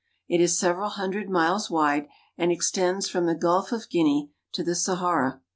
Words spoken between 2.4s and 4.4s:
extends from the Gulf of Guinea